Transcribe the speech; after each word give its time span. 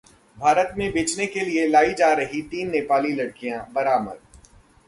भारत 0.37 0.73
में 0.77 0.91
बेचने 0.91 1.25
के 1.25 1.39
लिए 1.39 1.67
लाई 1.67 1.93
जा 1.93 2.11
रही 2.13 2.41
तीन 2.51 2.71
नेपाली 2.71 3.13
लड़कियां 3.13 3.59
बरामद 3.73 4.19